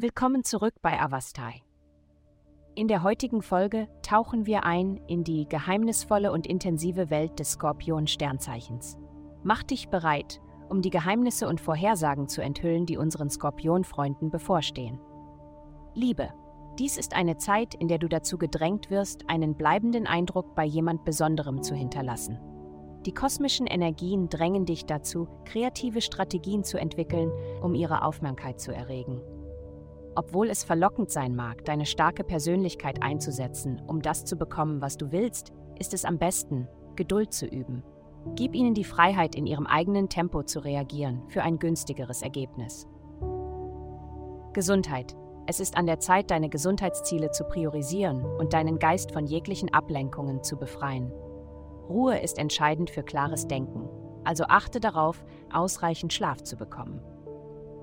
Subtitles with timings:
[0.00, 1.60] Willkommen zurück bei Avastai.
[2.76, 8.96] In der heutigen Folge tauchen wir ein in die geheimnisvolle und intensive Welt des Skorpion-Sternzeichens.
[9.42, 15.00] Mach dich bereit, um die Geheimnisse und Vorhersagen zu enthüllen, die unseren Skorpion-Freunden bevorstehen.
[15.94, 16.28] Liebe.
[16.78, 21.04] Dies ist eine Zeit, in der du dazu gedrängt wirst, einen bleibenden Eindruck bei jemand
[21.04, 22.38] Besonderem zu hinterlassen.
[23.04, 27.32] Die kosmischen Energien drängen dich dazu, kreative Strategien zu entwickeln,
[27.64, 29.20] um ihre Aufmerksamkeit zu erregen.
[30.18, 35.12] Obwohl es verlockend sein mag, deine starke Persönlichkeit einzusetzen, um das zu bekommen, was du
[35.12, 37.84] willst, ist es am besten, Geduld zu üben.
[38.34, 42.88] Gib ihnen die Freiheit, in ihrem eigenen Tempo zu reagieren, für ein günstigeres Ergebnis.
[44.54, 45.16] Gesundheit.
[45.46, 50.42] Es ist an der Zeit, deine Gesundheitsziele zu priorisieren und deinen Geist von jeglichen Ablenkungen
[50.42, 51.12] zu befreien.
[51.88, 53.88] Ruhe ist entscheidend für klares Denken,
[54.24, 57.00] also achte darauf, ausreichend Schlaf zu bekommen.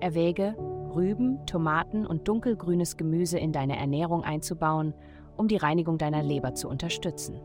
[0.00, 0.56] Erwäge,
[0.96, 4.94] Rüben, Tomaten und dunkelgrünes Gemüse in deine Ernährung einzubauen,
[5.36, 7.40] um die Reinigung deiner Leber zu unterstützen.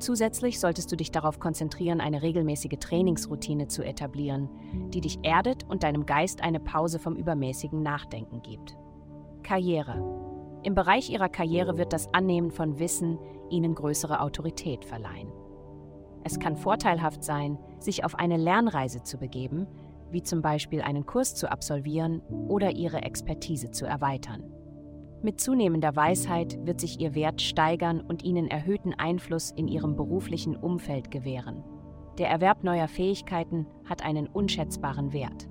[0.00, 4.48] Zusätzlich solltest du dich darauf konzentrieren, eine regelmäßige Trainingsroutine zu etablieren,
[4.92, 8.76] die dich erdet und deinem Geist eine Pause vom übermäßigen Nachdenken gibt.
[9.42, 10.58] Karriere.
[10.62, 13.18] Im Bereich ihrer Karriere wird das Annehmen von Wissen
[13.50, 15.32] ihnen größere Autorität verleihen.
[16.24, 19.66] Es kann vorteilhaft sein, sich auf eine Lernreise zu begeben,
[20.10, 24.52] wie zum Beispiel einen Kurs zu absolvieren oder ihre Expertise zu erweitern.
[25.22, 30.56] Mit zunehmender Weisheit wird sich ihr Wert steigern und ihnen erhöhten Einfluss in ihrem beruflichen
[30.56, 31.64] Umfeld gewähren.
[32.18, 35.48] Der Erwerb neuer Fähigkeiten hat einen unschätzbaren Wert.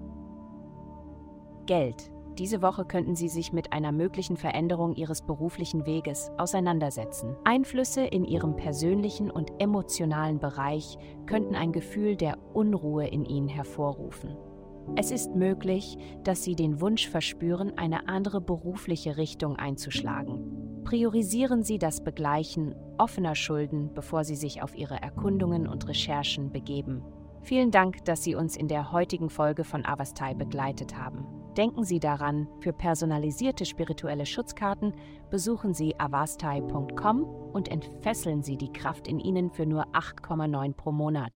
[1.66, 7.36] Geld diese Woche könnten Sie sich mit einer möglichen Veränderung Ihres beruflichen Weges auseinandersetzen.
[7.44, 14.36] Einflüsse in Ihrem persönlichen und emotionalen Bereich könnten ein Gefühl der Unruhe in Ihnen hervorrufen.
[14.96, 20.84] Es ist möglich, dass Sie den Wunsch verspüren, eine andere berufliche Richtung einzuschlagen.
[20.86, 27.04] Priorisieren Sie das Begleichen offener Schulden, bevor Sie sich auf Ihre Erkundungen und Recherchen begeben.
[27.42, 31.37] Vielen Dank, dass Sie uns in der heutigen Folge von Avastai begleitet haben.
[31.58, 34.94] Denken Sie daran, für personalisierte spirituelle Schutzkarten
[35.32, 41.26] besuchen Sie avastai.com und entfesseln Sie die Kraft in Ihnen für nur 8,9 pro Monat.